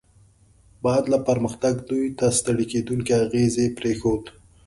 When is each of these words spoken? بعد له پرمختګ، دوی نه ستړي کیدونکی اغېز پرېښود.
بعد 0.83 1.03
له 1.11 1.17
پرمختګ، 1.27 1.75
دوی 1.89 2.05
نه 2.19 2.27
ستړي 2.37 2.65
کیدونکی 2.73 3.11
اغېز 3.23 3.55
پرېښود. 3.77 4.23